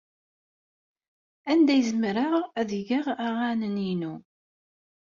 [1.51, 4.13] Anda ay zemreɣ ad geɣ aɣanen-inu?